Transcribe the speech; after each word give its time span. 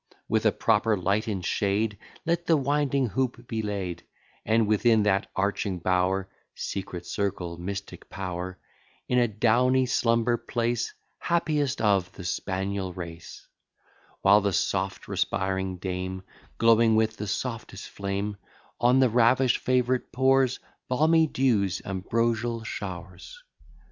With 0.27 0.47
a 0.47 0.51
proper 0.51 0.97
light 0.97 1.27
and 1.27 1.45
shade, 1.45 1.99
Let 2.25 2.47
the 2.47 2.57
winding 2.57 3.05
hoop 3.09 3.45
be 3.47 3.61
laid; 3.61 4.01
And 4.43 4.65
within 4.65 5.03
that 5.03 5.29
arching 5.35 5.77
bower, 5.77 6.27
(Secret 6.55 7.05
circle, 7.05 7.59
mystic 7.59 8.09
power,) 8.09 8.57
In 9.07 9.19
a 9.19 9.27
downy 9.27 9.85
slumber 9.85 10.37
place 10.37 10.91
Happiest 11.19 11.81
of 11.83 12.11
the 12.13 12.23
spaniel 12.23 12.91
race; 12.93 13.47
While 14.23 14.41
the 14.41 14.53
soft 14.53 15.07
respiring 15.07 15.77
dame, 15.77 16.23
Glowing 16.57 16.95
with 16.95 17.17
the 17.17 17.27
softest 17.27 17.87
flame, 17.87 18.37
On 18.79 18.97
the 19.01 19.09
ravish'd 19.11 19.57
favourite 19.57 20.11
pours 20.11 20.59
Balmy 20.87 21.27
dews, 21.27 21.79
ambrosial 21.85 22.63
showers. 22.63 23.43